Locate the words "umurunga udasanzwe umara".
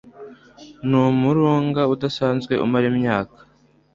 1.05-2.85